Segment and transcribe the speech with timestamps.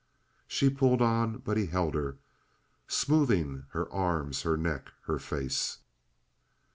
[0.47, 2.17] She pulled on, but he held her,
[2.87, 5.77] smoothing her arms, her neck, her face.